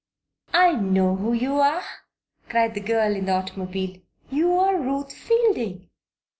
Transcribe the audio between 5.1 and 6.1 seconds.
Fielding."